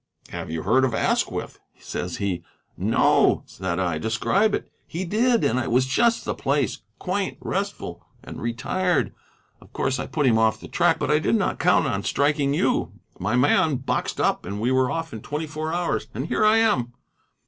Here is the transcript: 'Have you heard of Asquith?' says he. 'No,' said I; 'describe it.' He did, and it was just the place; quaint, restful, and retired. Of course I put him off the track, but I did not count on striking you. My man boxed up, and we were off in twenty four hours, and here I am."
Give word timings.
'Have 0.29 0.49
you 0.49 0.63
heard 0.63 0.83
of 0.83 0.95
Asquith?' 0.95 1.59
says 1.79 2.17
he. 2.17 2.43
'No,' 2.75 3.43
said 3.45 3.77
I; 3.77 3.99
'describe 3.99 4.55
it.' 4.55 4.67
He 4.87 5.05
did, 5.05 5.43
and 5.43 5.59
it 5.59 5.69
was 5.69 5.85
just 5.85 6.25
the 6.25 6.33
place; 6.33 6.79
quaint, 6.97 7.37
restful, 7.39 8.03
and 8.23 8.41
retired. 8.41 9.13
Of 9.61 9.71
course 9.73 9.99
I 9.99 10.07
put 10.07 10.25
him 10.25 10.39
off 10.39 10.59
the 10.59 10.67
track, 10.67 10.97
but 10.97 11.11
I 11.11 11.19
did 11.19 11.35
not 11.35 11.59
count 11.59 11.85
on 11.85 12.01
striking 12.03 12.51
you. 12.51 12.93
My 13.19 13.35
man 13.35 13.75
boxed 13.75 14.19
up, 14.19 14.43
and 14.43 14.59
we 14.59 14.71
were 14.71 14.89
off 14.89 15.13
in 15.13 15.21
twenty 15.21 15.45
four 15.45 15.71
hours, 15.71 16.07
and 16.15 16.25
here 16.25 16.43
I 16.43 16.57
am." 16.57 16.93